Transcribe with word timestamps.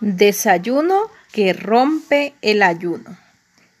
Desayuno 0.00 1.10
que 1.32 1.52
rompe 1.52 2.34
el 2.42 2.62
ayuno. 2.62 3.16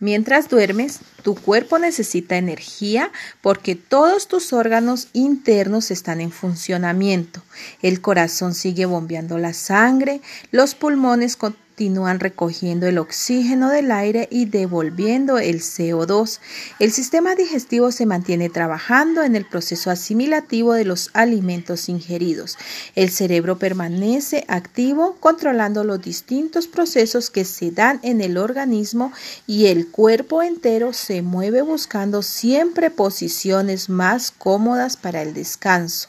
Mientras 0.00 0.48
duermes, 0.48 1.00
tu 1.22 1.34
cuerpo 1.34 1.78
necesita 1.78 2.36
energía 2.36 3.10
porque 3.40 3.74
todos 3.74 4.28
tus 4.28 4.52
órganos 4.52 5.08
internos 5.12 5.90
están 5.90 6.20
en 6.20 6.30
funcionamiento. 6.30 7.42
El 7.82 8.00
corazón 8.00 8.54
sigue 8.54 8.86
bombeando 8.86 9.38
la 9.38 9.52
sangre, 9.52 10.20
los 10.52 10.76
pulmones 10.76 11.36
continúan 11.78 12.18
recogiendo 12.18 12.88
el 12.88 12.98
oxígeno 12.98 13.70
del 13.70 13.92
aire 13.92 14.26
y 14.32 14.46
devolviendo 14.46 15.38
el 15.38 15.60
CO2. 15.60 16.40
El 16.80 16.90
sistema 16.90 17.36
digestivo 17.36 17.92
se 17.92 18.04
mantiene 18.04 18.48
trabajando 18.48 19.22
en 19.22 19.36
el 19.36 19.44
proceso 19.44 19.88
asimilativo 19.92 20.72
de 20.72 20.84
los 20.84 21.10
alimentos 21.12 21.88
ingeridos. 21.88 22.58
El 22.96 23.10
cerebro 23.10 23.60
permanece 23.60 24.44
activo 24.48 25.18
controlando 25.20 25.84
los 25.84 26.02
distintos 26.02 26.66
procesos 26.66 27.30
que 27.30 27.44
se 27.44 27.70
dan 27.70 28.00
en 28.02 28.22
el 28.22 28.38
organismo 28.38 29.12
y 29.46 29.66
el 29.66 29.86
cuerpo 29.86 30.42
entero 30.42 30.92
se 30.92 31.22
mueve 31.22 31.62
buscando 31.62 32.22
siempre 32.22 32.90
posiciones 32.90 33.88
más 33.88 34.32
cómodas 34.32 34.96
para 34.96 35.22
el 35.22 35.32
descanso. 35.32 36.08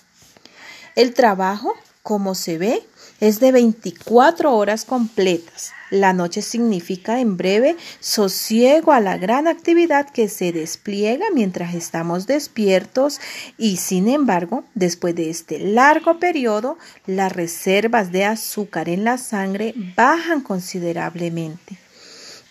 El 0.95 1.13
trabajo, 1.13 1.75
como 2.01 2.33
se 2.33 2.57
ve, 2.57 2.83
es 3.19 3.39
de 3.39 3.51
24 3.51 4.55
horas 4.55 4.85
completas. 4.85 5.71
La 5.91 6.13
noche 6.13 6.41
significa 6.41 7.19
en 7.19 7.35
breve 7.35 7.75
sosiego 7.99 8.91
a 8.91 8.99
la 8.99 9.17
gran 9.17 9.47
actividad 9.47 10.09
que 10.09 10.29
se 10.29 10.51
despliega 10.51 11.25
mientras 11.33 11.73
estamos 11.73 12.27
despiertos 12.27 13.19
y 13.57 13.77
sin 13.77 14.07
embargo, 14.07 14.63
después 14.75 15.15
de 15.15 15.31
este 15.31 15.59
largo 15.59 16.19
periodo, 16.19 16.77
las 17.07 17.31
reservas 17.31 18.11
de 18.11 18.25
azúcar 18.25 18.87
en 18.87 19.03
la 19.03 19.17
sangre 19.17 19.73
bajan 19.95 20.41
considerablemente. 20.41 21.77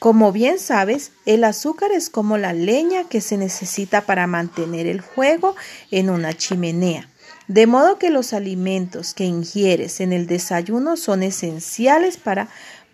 Como 0.01 0.31
bien 0.31 0.61
sabes, 0.61 1.11
el 1.27 1.43
azúcar 1.43 1.91
es 1.93 2.09
como 2.09 2.39
la 2.39 2.53
leña 2.53 3.09
que 3.09 3.21
se 3.21 3.37
necesita 3.37 4.03
para 4.03 4.29
mantener 4.29 4.87
el 4.87 5.03
fuego 5.03 5.57
en 5.91 6.11
una 6.11 6.35
chimenea. 6.35 7.09
De 7.47 7.67
modo 7.67 7.99
que 7.99 8.11
los 8.11 8.33
alimentos 8.33 9.15
que 9.15 9.25
ingieres 9.25 10.01
en 10.01 10.13
el 10.13 10.27
desayuno 10.27 10.97
son 10.97 11.23
esenciales 11.23 12.17
para 12.19 12.49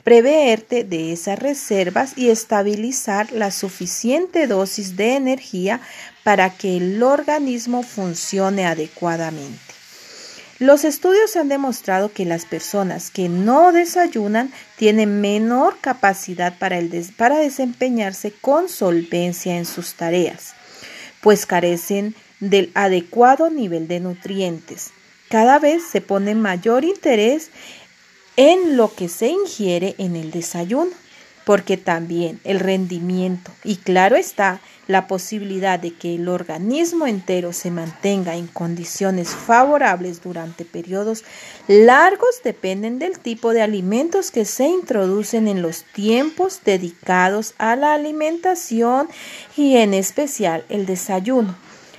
preveerte 0.04 0.84
de 0.84 1.12
esas 1.12 1.38
reservas 1.38 2.12
y 2.16 2.28
estabilizar 2.28 3.32
la 3.32 3.50
suficiente 3.50 4.46
dosis 4.46 4.96
de 4.96 5.16
energía 5.16 5.80
para 6.22 6.50
que 6.50 6.76
el 6.76 7.02
organismo 7.02 7.82
funcione 7.82 8.66
adecuadamente. 8.66 9.58
Los 10.60 10.84
estudios 10.84 11.34
han 11.34 11.48
demostrado 11.48 12.12
que 12.12 12.24
las 12.24 12.44
personas 12.44 13.10
que 13.10 13.28
no 13.28 13.72
desayunan 13.72 14.52
tienen 14.76 15.20
menor 15.20 15.78
capacidad 15.80 16.56
para, 16.58 16.78
para 17.16 17.38
desempeñarse 17.38 18.30
con 18.30 18.68
solvencia 18.68 19.56
en 19.56 19.64
sus 19.64 19.94
tareas, 19.94 20.54
pues 21.22 21.44
carecen 21.44 22.14
del 22.50 22.70
adecuado 22.74 23.50
nivel 23.50 23.88
de 23.88 24.00
nutrientes. 24.00 24.90
Cada 25.28 25.58
vez 25.58 25.82
se 25.82 26.00
pone 26.00 26.34
mayor 26.34 26.84
interés 26.84 27.50
en 28.36 28.76
lo 28.76 28.94
que 28.94 29.08
se 29.08 29.28
ingiere 29.28 29.94
en 29.98 30.16
el 30.16 30.30
desayuno, 30.30 30.92
porque 31.44 31.76
también 31.76 32.40
el 32.44 32.58
rendimiento 32.58 33.50
y 33.64 33.76
claro 33.76 34.16
está 34.16 34.60
la 34.86 35.06
posibilidad 35.06 35.78
de 35.78 35.94
que 35.94 36.14
el 36.14 36.28
organismo 36.28 37.06
entero 37.06 37.52
se 37.52 37.70
mantenga 37.70 38.36
en 38.36 38.46
condiciones 38.46 39.30
favorables 39.30 40.22
durante 40.22 40.64
periodos 40.64 41.24
largos 41.68 42.42
dependen 42.42 42.98
del 42.98 43.18
tipo 43.18 43.52
de 43.52 43.62
alimentos 43.62 44.30
que 44.30 44.44
se 44.44 44.66
introducen 44.68 45.48
en 45.48 45.62
los 45.62 45.84
tiempos 45.84 46.60
dedicados 46.64 47.54
a 47.58 47.76
la 47.76 47.94
alimentación 47.94 49.08
y 49.56 49.76
en 49.76 49.94
especial 49.94 50.64
el 50.68 50.86
desayuno. 50.86 51.56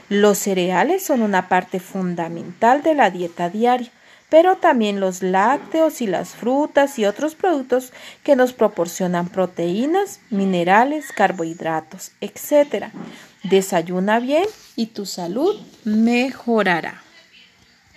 Los 0.10 0.38
cereales 0.38 1.04
son 1.04 1.22
una 1.22 1.50
parte 1.50 1.80
fundamental 1.80 2.84
de 2.84 2.94
la 2.94 3.10
dieta 3.10 3.50
diaria, 3.50 3.92
pero 4.30 4.58
también 4.58 5.00
los 5.00 5.24
lácteos 5.24 6.02
y 6.02 6.08
las 6.08 6.30
frutas 6.30 7.00
y 7.00 7.06
otros 7.06 7.36
productos 7.36 7.94
que 8.24 8.36
nos 8.36 8.54
proporcionan 8.54 9.30
proteínas, 9.30 10.20
minerales, 10.30 11.12
carbohidratos, 11.12 12.12
etc. 12.22 12.88
Desayuna 13.44 14.20
bien 14.20 14.46
y 14.76 14.88
tu 14.88 15.06
salud 15.06 15.56
mejorará. 15.86 17.05